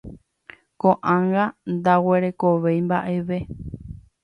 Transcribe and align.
Koʼág̃a 0.81 1.45
ndaguerekovéi 1.73 2.79
mbaʼeve. 2.87 3.37